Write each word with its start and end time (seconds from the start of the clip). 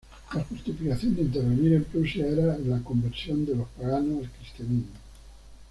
La 0.33 0.43
justificación 0.45 1.15
de 1.15 1.21
intervenir 1.21 1.73
en 1.75 1.83
Prusia 1.83 2.25
era 2.25 2.57
la 2.57 2.81
conversión 2.81 3.45
de 3.45 3.53
los 3.55 3.67
paganos 3.67 4.23
al 4.23 4.31
Cristianismo. 4.31 4.87